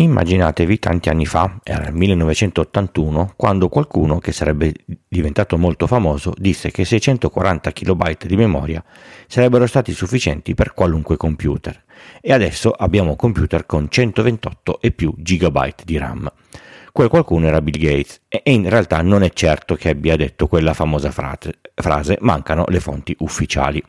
[0.00, 4.72] Immaginatevi tanti anni fa, era il 1981, quando qualcuno che sarebbe
[5.06, 8.82] diventato molto famoso disse che 640 KB di memoria
[9.26, 11.84] sarebbero stati sufficienti per qualunque computer.
[12.22, 16.32] E adesso abbiamo computer con 128 e più GB di RAM.
[16.92, 20.72] Quel qualcuno era Bill Gates e in realtà non è certo che abbia detto quella
[20.72, 23.84] famosa frase, mancano le fonti ufficiali.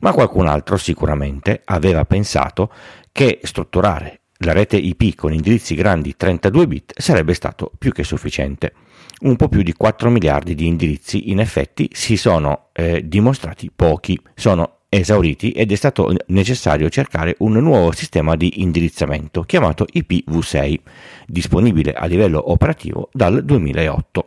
[0.00, 2.72] Ma qualcun altro sicuramente aveva pensato
[3.12, 8.72] che strutturare la rete IP con indirizzi grandi 32 bit sarebbe stato più che sufficiente.
[9.20, 14.18] Un po' più di 4 miliardi di indirizzi in effetti si sono eh, dimostrati pochi,
[14.34, 20.78] sono esauriti ed è stato necessario cercare un nuovo sistema di indirizzamento chiamato IPv6,
[21.26, 24.26] disponibile a livello operativo dal 2008.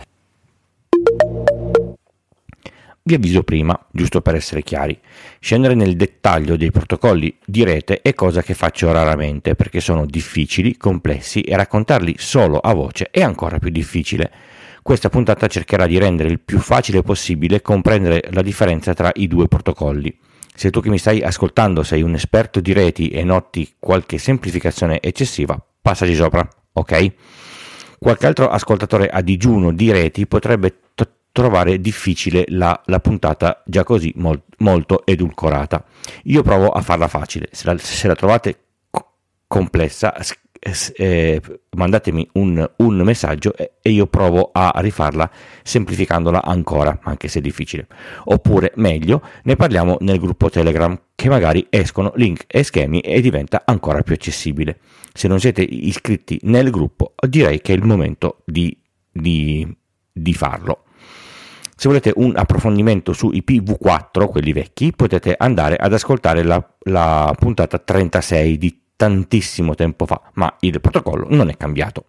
[3.03, 4.95] Vi avviso prima, giusto per essere chiari,
[5.39, 10.77] scendere nel dettaglio dei protocolli di rete è cosa che faccio raramente perché sono difficili,
[10.77, 14.31] complessi e raccontarli solo a voce è ancora più difficile.
[14.83, 19.47] Questa puntata cercherà di rendere il più facile possibile comprendere la differenza tra i due
[19.47, 20.15] protocolli.
[20.53, 25.01] Se tu che mi stai ascoltando sei un esperto di reti e noti qualche semplificazione
[25.01, 27.13] eccessiva, passaci sopra, ok?
[27.97, 33.83] Qualche altro ascoltatore a digiuno di reti potrebbe t- trovare difficile la, la, puntata già
[33.83, 35.83] così mol, molto edulcorata.
[36.23, 39.13] Io provo a farla facile, se la, se la trovate co-
[39.47, 40.13] complessa
[40.95, 45.29] eh, mandatemi un, un messaggio e, e, io provo a rifarla
[45.63, 47.87] semplificandola ancora, anche se è difficile.
[48.25, 53.63] Oppure, meglio, ne parliamo nel gruppo Telegram, che magari escono link e schemi e diventa
[53.65, 54.79] ancora più accessibile.
[55.13, 58.77] Se non siete iscritti nel gruppo, direi che è il momento di,
[59.11, 59.67] di,
[60.11, 60.83] di farlo.
[61.81, 67.79] Se volete un approfondimento su IPv4, quelli vecchi, potete andare ad ascoltare la, la puntata
[67.79, 72.05] 36 di tantissimo tempo fa, ma il protocollo non è cambiato.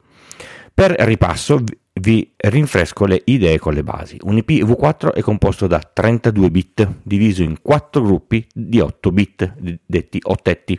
[0.74, 4.18] Per ripasso vi rinfresco le idee con le basi.
[4.24, 9.54] Un IPv4 è composto da 32 bit diviso in 4 gruppi di 8 bit,
[9.86, 10.78] detti ottetti.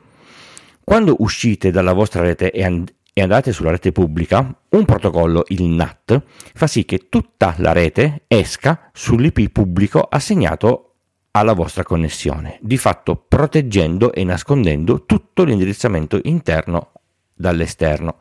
[0.84, 5.64] Quando uscite dalla vostra rete e, and- e andate sulla rete pubblica, un protocollo, il
[5.64, 6.22] NAT,
[6.54, 10.86] fa sì che tutta la rete esca sull'IP pubblico assegnato
[11.32, 16.92] alla vostra connessione, di fatto proteggendo e nascondendo tutto l'indirizzamento interno
[17.34, 18.16] dall'esterno,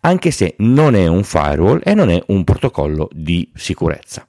[0.00, 4.26] anche se non è un firewall e non è un protocollo di sicurezza.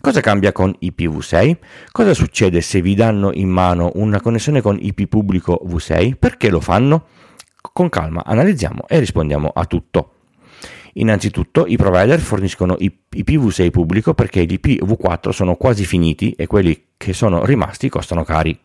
[0.00, 1.56] Cosa cambia con IPv6?
[1.90, 6.14] Cosa succede se vi danno in mano una connessione con IP pubblico V6?
[6.18, 7.06] Perché lo fanno?
[7.72, 10.15] Con calma analizziamo e rispondiamo a tutto.
[10.98, 17.12] Innanzitutto i provider forniscono IPv6 pubblico perché gli IPv4 sono quasi finiti e quelli che
[17.12, 18.58] sono rimasti costano cari.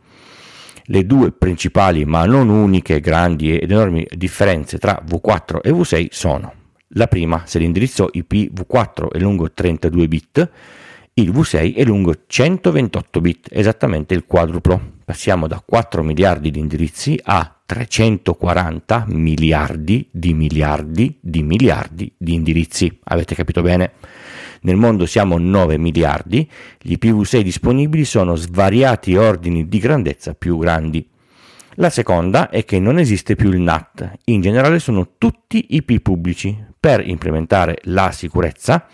[0.85, 6.53] Le due principali ma non uniche grandi ed enormi differenze tra V4 e V6 sono
[6.95, 10.49] la prima, se l'indirizzo IP V4 è lungo 32 bit,
[11.13, 14.99] il V6 è lungo 128 bit, esattamente il quadruplo.
[15.05, 22.99] Passiamo da 4 miliardi di indirizzi a 340 miliardi di miliardi di miliardi di indirizzi.
[23.05, 23.93] Avete capito bene?
[24.63, 26.45] Nel mondo siamo 9 miliardi,
[26.81, 31.07] gli IPv6 disponibili sono svariati ordini di grandezza più grandi.
[31.75, 36.53] La seconda è che non esiste più il NAT, in generale sono tutti IP pubblici.
[36.77, 38.85] Per implementare la sicurezza,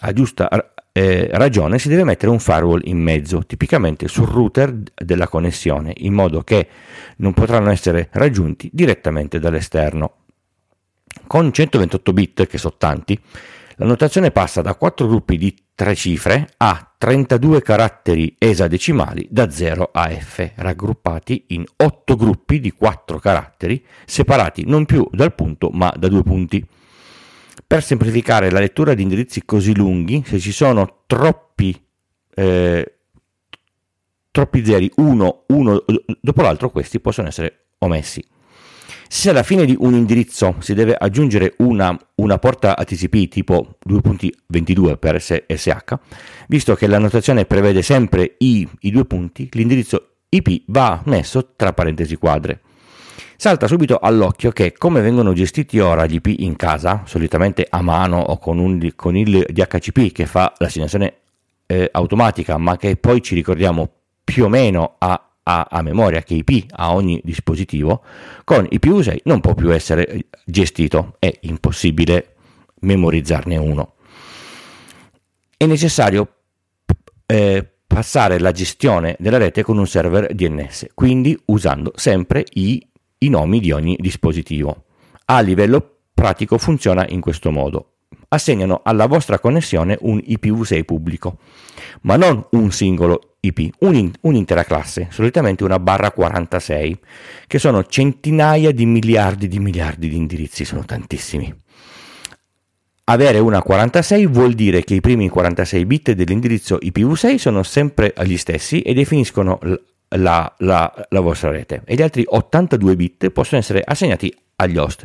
[0.00, 5.26] a giusta eh, ragione si deve mettere un firewall in mezzo, tipicamente sul router della
[5.26, 6.68] connessione, in modo che
[7.16, 10.18] non potranno essere raggiunti direttamente dall'esterno.
[11.26, 13.20] Con 128 bit, che sono tanti,
[13.76, 19.90] la notazione passa da 4 gruppi di 3 cifre a 32 caratteri esadecimali da 0
[19.92, 25.92] a F, raggruppati in 8 gruppi di 4 caratteri, separati non più dal punto ma
[25.96, 26.64] da due punti.
[27.66, 31.78] Per semplificare la lettura di indirizzi così lunghi, se ci sono troppi,
[32.34, 32.94] eh,
[34.30, 35.84] troppi zeri, uno, uno
[36.20, 38.24] dopo l'altro, questi possono essere omessi.
[39.08, 44.98] Se alla fine di un indirizzo si deve aggiungere una, una porta TCP tipo 2.22
[44.98, 45.94] per SH,
[46.48, 51.72] visto che la notazione prevede sempre i, i due punti, l'indirizzo IP va messo tra
[51.72, 52.60] parentesi quadre.
[53.36, 58.20] Salta subito all'occhio che come vengono gestiti ora gli IP in casa, solitamente a mano
[58.20, 61.14] o con, un, con il DHCP che fa l'assegnazione
[61.66, 63.88] eh, automatica, ma che poi ci ricordiamo
[64.22, 68.02] più o meno a a, a memoria che IP a ogni dispositivo,
[68.44, 72.34] con IPv6 non può più essere gestito, è impossibile
[72.80, 73.94] memorizzarne uno.
[75.56, 76.34] È necessario
[77.26, 82.84] eh, passare la gestione della rete con un server DNS, quindi usando sempre i,
[83.24, 84.84] i nomi di ogni dispositivo.
[85.26, 87.94] A livello pratico funziona in questo modo
[88.28, 91.38] assegnano alla vostra connessione un IPv6 pubblico,
[92.02, 96.98] ma non un singolo IP, un, un'intera classe, solitamente una barra 46,
[97.46, 101.54] che sono centinaia di miliardi di miliardi di indirizzi, sono tantissimi.
[103.06, 108.38] Avere una 46 vuol dire che i primi 46 bit dell'indirizzo IPv6 sono sempre gli
[108.38, 109.58] stessi e definiscono
[110.16, 115.04] la, la, la vostra rete e gli altri 82 bit possono essere assegnati agli host.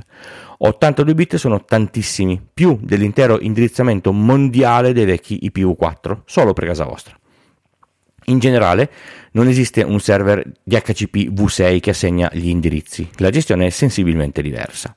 [0.57, 7.17] 82 bit sono tantissimi, più dell'intero indirizzamento mondiale dei vecchi IPv4, solo per casa vostra.
[8.25, 8.91] In generale
[9.31, 14.95] non esiste un server DHCP V6 che assegna gli indirizzi, la gestione è sensibilmente diversa.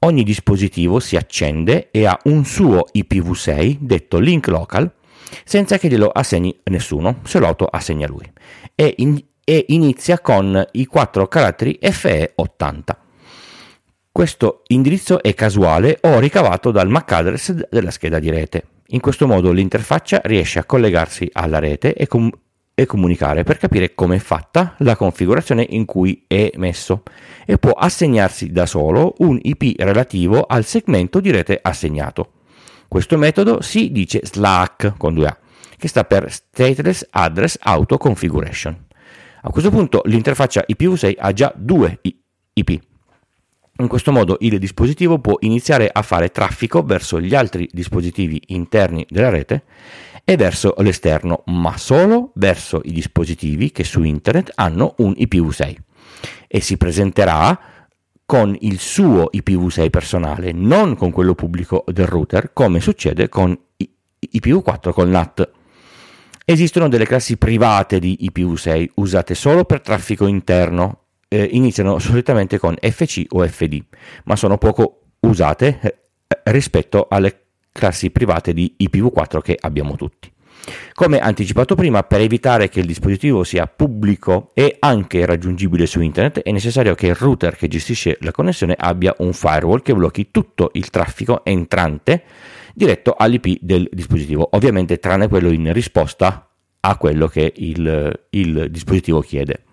[0.00, 4.92] Ogni dispositivo si accende e ha un suo IPv6 detto link local
[5.44, 8.30] senza che glielo assegni nessuno, se lo auto assegna lui
[8.76, 12.82] e, in, e inizia con i quattro caratteri FE80.
[14.10, 18.64] Questo indirizzo è casuale o ricavato dal MAC address della scheda di rete.
[18.88, 22.28] In questo modo l'interfaccia riesce a collegarsi alla rete e, com-
[22.74, 27.04] e comunicare per capire come è fatta la configurazione in cui è messo
[27.44, 32.32] e può assegnarsi da solo un IP relativo al segmento di rete assegnato.
[32.88, 35.36] Questo metodo si dice SLAAC con 2A,
[35.76, 38.85] che sta per Stateless Address Auto Configuration.
[39.46, 42.00] A questo punto l'interfaccia IPv6 ha già due
[42.52, 42.80] IP
[43.78, 49.06] in questo modo il dispositivo può iniziare a fare traffico verso gli altri dispositivi interni
[49.08, 49.64] della rete
[50.24, 55.76] e verso l'esterno, ma solo verso i dispositivi che su internet hanno un IPv6
[56.48, 57.60] e si presenterà
[58.24, 63.56] con il suo IPv6 personale, non con quello pubblico del router, come succede con
[64.32, 65.50] IPv4 col NAT.
[66.48, 72.76] Esistono delle classi private di IPv6 usate solo per traffico interno eh, iniziano solitamente con
[72.80, 73.82] FC o FD,
[74.26, 75.96] ma sono poco usate eh,
[76.44, 80.32] rispetto alle classi private di IPv4 che abbiamo tutti.
[80.94, 86.40] Come anticipato prima, per evitare che il dispositivo sia pubblico e anche raggiungibile su internet,
[86.40, 90.70] è necessario che il router che gestisce la connessione abbia un firewall che blocchi tutto
[90.72, 92.22] il traffico entrante
[92.74, 96.48] diretto all'IP del dispositivo, ovviamente tranne quello in risposta
[96.80, 99.65] a quello che il, il dispositivo chiede.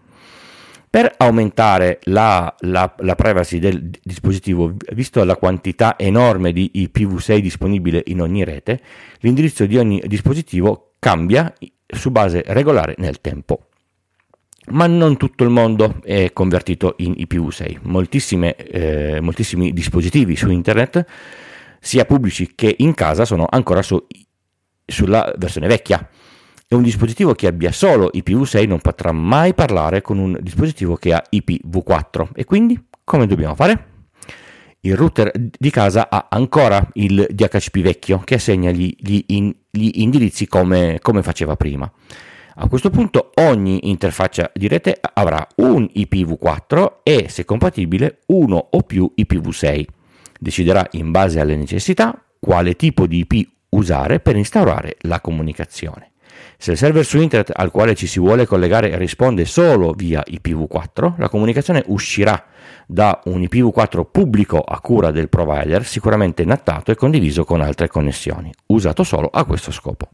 [0.94, 8.04] Per aumentare la, la, la, privacy del dispositivo, visto la quantità enorme di IPv6 disponibile
[8.06, 8.80] in ogni rete,
[9.22, 11.52] l'indirizzo di ogni dispositivo cambia
[11.88, 13.70] su base regolare nel tempo.
[14.68, 18.54] Ma non tutto il mondo è convertito in IPv6.
[18.70, 21.04] Eh, moltissimi dispositivi su internet,
[21.80, 24.00] sia pubblici che in casa, sono ancora su,
[24.86, 26.08] sulla versione vecchia
[26.74, 31.14] e un dispositivo che abbia solo IPv6 non potrà mai parlare con un dispositivo che
[31.14, 32.30] ha IPv4.
[32.34, 33.92] E quindi come dobbiamo fare?
[34.82, 40.02] Il router di casa ha ancora il DHCP vecchio che assegna gli, gli, in, gli
[40.02, 41.90] indirizzi come, come faceva prima.
[42.56, 48.82] A questo punto ogni interfaccia di rete avrà un IPv4 e, se compatibile, uno o
[48.82, 49.86] più IPv6.
[50.40, 56.13] Deciderà in base alle necessità quale tipo di IP usare per instaurare la comunicazione.
[56.58, 61.16] Se il server su internet al quale ci si vuole collegare risponde solo via IPv4,
[61.18, 62.46] la comunicazione uscirà
[62.86, 68.52] da un IPv4 pubblico a cura del provider, sicuramente nattato e condiviso con altre connessioni,
[68.68, 70.10] usato solo a questo scopo.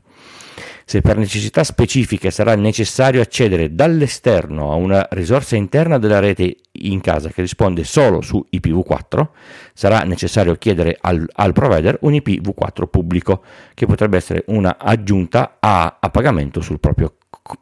[0.89, 6.99] Se per necessità specifiche sarà necessario accedere dall'esterno a una risorsa interna della rete in
[6.99, 9.27] casa che risponde solo su IPv4,
[9.71, 13.43] sarà necessario chiedere al, al provider un IPv4 pubblico,
[13.75, 17.53] che potrebbe essere una aggiunta a, a pagamento sul proprio c-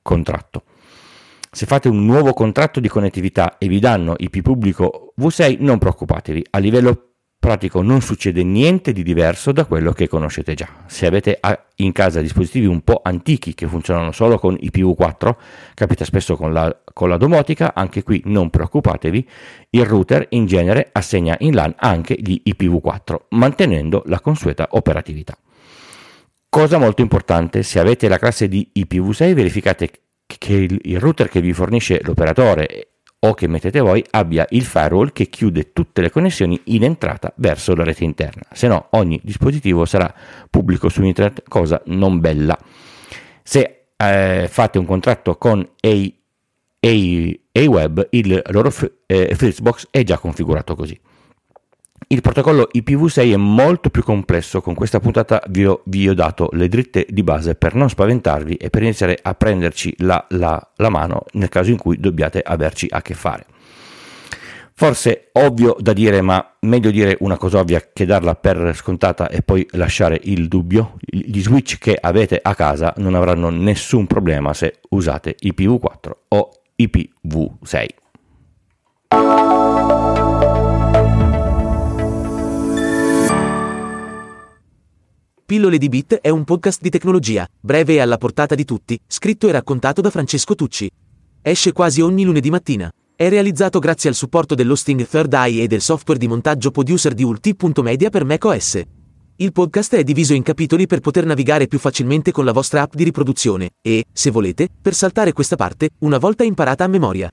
[0.00, 0.62] contratto.
[1.50, 6.46] Se fate un nuovo contratto di connettività e vi danno IP pubblico V6, non preoccupatevi,
[6.50, 7.11] a livello
[7.42, 10.68] pratico non succede niente di diverso da quello che conoscete già.
[10.86, 11.40] Se avete
[11.78, 15.34] in casa dispositivi un po' antichi che funzionano solo con IPv4,
[15.74, 19.28] capita spesso con la, con la domotica, anche qui non preoccupatevi,
[19.70, 25.36] il router in genere assegna in LAN anche gli IPv4, mantenendo la consueta operatività.
[26.48, 29.90] Cosa molto importante, se avete la classe di IPv6 verificate
[30.38, 32.91] che il router che vi fornisce l'operatore
[33.24, 37.74] o che mettete voi abbia il firewall che chiude tutte le connessioni in entrata verso
[37.74, 40.12] la rete interna, se no ogni dispositivo sarà
[40.50, 42.58] pubblico su internet, cosa non bella.
[43.44, 48.72] Se eh, fate un contratto con A, A, A il loro
[49.06, 50.98] eh, Fritzbox è già configurato così.
[52.12, 56.50] Il protocollo IPv6 è molto più complesso, con questa puntata vi ho, vi ho, dato
[56.52, 60.90] le dritte di base per non spaventarvi e per iniziare a prenderci la, la, la
[60.90, 63.46] mano nel caso in cui dobbiate averci a che fare.
[64.74, 69.40] Forse ovvio da dire, ma meglio dire una cosa ovvia che darla per scontata e
[69.40, 70.96] poi lasciare il dubbio.
[71.00, 77.86] Gli switch che avete a casa non avranno nessun problema se usate IPv4 o IPv6.
[85.44, 89.48] Pillole di Bit è un podcast di tecnologia, breve e alla portata di tutti, scritto
[89.48, 90.88] e raccontato da Francesco Tucci.
[91.42, 92.90] Esce quasi ogni lunedì mattina.
[93.14, 97.24] È realizzato grazie al supporto dell'hosting Third Eye e del software di montaggio producer di
[97.24, 98.80] ulti.media per macOS.
[99.36, 102.94] Il podcast è diviso in capitoli per poter navigare più facilmente con la vostra app
[102.94, 107.30] di riproduzione e, se volete, per saltare questa parte, una volta imparata a memoria.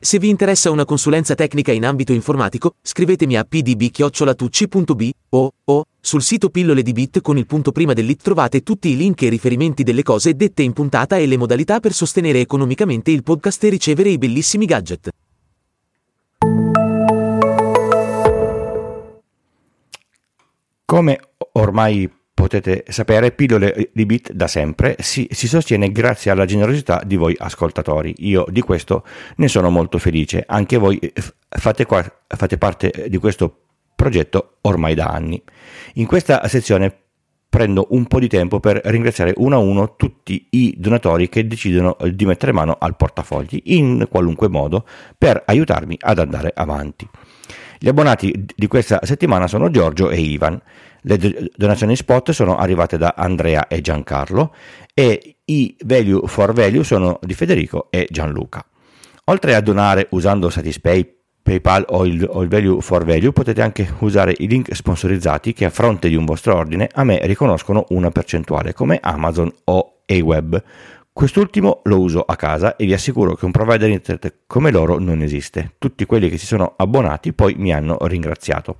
[0.00, 6.22] Se vi interessa una consulenza tecnica in ambito informatico, scrivetemi a pdb-tucci.b o, o sul
[6.22, 9.82] sito Pillole di Bit con il punto prima dell'it trovate tutti i link e riferimenti
[9.82, 14.10] delle cose dette in puntata e le modalità per sostenere economicamente il podcast e ricevere
[14.10, 15.08] i bellissimi gadget.
[20.84, 21.20] Come
[21.52, 27.16] ormai potete sapere, Pillole di Bit da sempre si, si, sostiene grazie alla generosità di
[27.16, 28.14] voi ascoltatori.
[28.18, 29.04] Io di questo
[29.38, 30.44] ne sono molto felice.
[30.46, 31.12] Anche voi eh,
[31.48, 35.42] fate, qua, fate parte di questo progetto ormai da anni.
[35.94, 36.96] In questa sezione
[37.48, 41.96] prendo un po' di tempo per ringraziare uno a uno tutti i donatori che decidono
[42.12, 44.86] di mettere mano al portafogli in qualunque modo
[45.18, 47.08] per aiutarmi ad andare avanti.
[47.78, 50.60] Gli abbonati di questa settimana sono Giorgio e Ivan.
[51.02, 54.52] Le donazioni spot sono arrivate da Andrea e Giancarlo
[54.92, 58.64] e i value for value sono di Federico e Gianluca.
[59.24, 63.88] Oltre a donare usando Satispay, PayPal o il, o il, Value for Value potete anche
[64.00, 68.10] usare i link sponsorizzati che a fronte di un vostro ordine a me riconoscono una
[68.10, 70.62] percentuale come Amazon o Aweb.
[71.18, 75.20] Quest'ultimo lo uso a casa e vi assicuro che un provider internet come loro non
[75.20, 75.74] esiste.
[75.76, 78.76] Tutti quelli che si sono abbonati poi mi hanno ringraziato.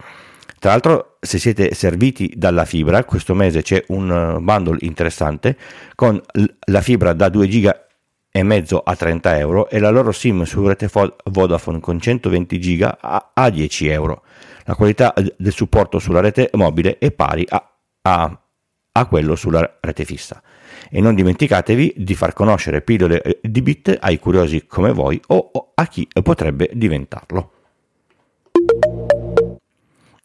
[0.61, 5.57] Tra l'altro, se siete serviti dalla fibra, questo mese c'è un eh, bundle interessante
[5.97, 6.23] con
[6.66, 7.87] la fibra da 2 giga
[8.30, 10.88] e mezzo a 30 euro e la loro SIM su rete
[11.25, 14.23] Vodafone con 120 giga a 10 euro.
[14.62, 17.68] La qualità del supporto sulla rete mobile è pari a,
[18.02, 18.40] a,
[18.92, 20.42] a quello sulla rete fissa.
[20.90, 25.73] E non dimenticatevi di far conoscere pillole eh, di bit ai curiosi come voi o
[25.75, 27.52] a chi potrebbe diventarlo.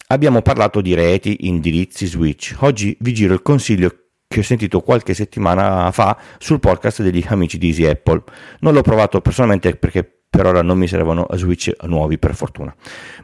[0.07, 2.55] Abbiamo parlato di reti, indirizzi, switch.
[2.59, 3.95] Oggi vi giro il consiglio
[4.27, 8.23] che ho sentito qualche settimana fa sul podcast degli amici di Easy Apple.
[8.59, 12.75] Non l'ho provato personalmente perché per ora non mi servono switch nuovi per fortuna,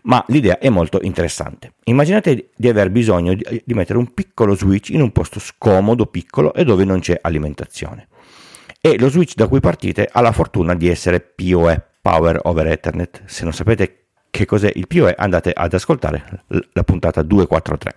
[0.03, 1.73] ma l'idea è molto interessante.
[1.85, 6.63] Immaginate di aver bisogno di, mettere un piccolo switch in un posto scomodo, piccolo e
[6.63, 8.09] dove non c'è alimentazione.
[8.79, 13.23] E lo switch da cui partite ha la fortuna di essere PoE, Power over Ethernet.
[13.25, 17.95] Se non sapete che cos'è il PoE andate ad ascoltare la puntata 243.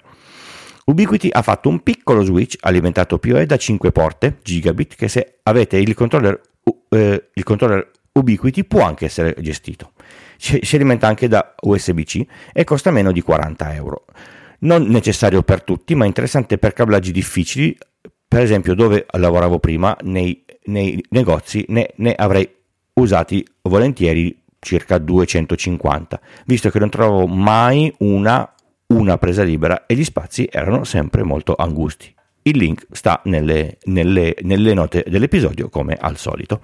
[0.86, 5.76] Ubiquiti ha fatto un piccolo switch alimentato PoE da 5 porte gigabit che se avete
[5.76, 6.40] il controller,
[6.88, 9.92] eh, il controller Ubiquiti può anche essere gestito.
[10.36, 14.04] Si, alimenta anche da USB-C e costa meno di 40 euro.
[14.60, 17.76] Non necessario per tutti, ma interessante per cablaggi difficili,
[18.28, 22.48] per esempio dove lavoravo prima, nei, nei negozi, ne, ne avrei
[22.94, 28.52] usati volentieri circa 250, visto che non trovo mai una,
[28.88, 32.14] una presa libera e gli spazi erano sempre molto angusti.
[32.42, 36.60] Il link sta nelle, nelle, nelle note dell'episodio come al solito.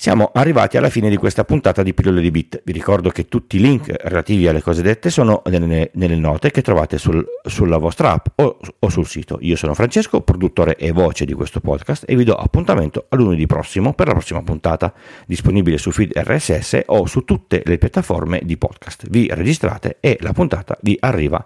[0.00, 2.62] Siamo arrivati alla fine di questa puntata di Pillole di Bit.
[2.64, 6.62] Vi ricordo che tutti i link relativi alle cose dette sono nelle, nelle note che
[6.62, 9.36] trovate sul, sulla vostra app o, o, sul sito.
[9.42, 13.44] Io sono Francesco, produttore e voce di questo podcast e vi do appuntamento a lunedì
[13.44, 14.94] prossimo per la prossima puntata,
[15.26, 19.06] disponibile su feed RSS o su tutte le piattaforme di podcast.
[19.06, 21.44] Vi registrate e la puntata vi arriva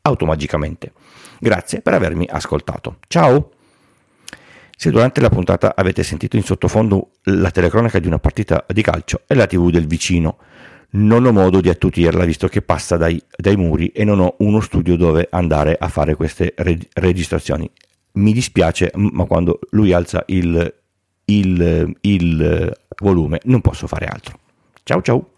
[0.00, 0.92] automagicamente.
[1.38, 2.96] Grazie per avermi ascoltato.
[3.08, 3.59] Ciao!
[4.80, 9.24] Se durante la puntata avete sentito in sottofondo la telecronaca di una partita di calcio
[9.26, 10.38] è la TV del vicino.
[10.92, 14.60] Non ho modo di attutirla visto che passa dai, dai muri e non ho uno
[14.60, 17.70] studio dove andare a fare queste reg- registrazioni.
[18.12, 20.74] Mi dispiace, ma quando lui alza il,
[21.26, 24.38] il, il volume non posso fare altro.
[24.82, 25.29] Ciao ciao!